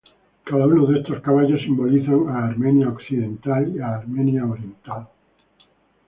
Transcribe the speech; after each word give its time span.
Cada 0.43 0.65
uno 0.65 0.87
de 0.87 0.97
estos 0.97 1.21
caballos 1.21 1.61
simbolizan 1.61 2.27
a 2.29 2.45
Armenia 2.47 2.89
Occidental 2.89 3.71
y 3.71 3.77
a 3.81 3.97
Armenia 3.97 4.43
Oriental. 4.45 5.07